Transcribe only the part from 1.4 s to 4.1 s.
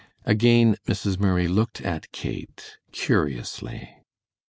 looked at Kate, curiously.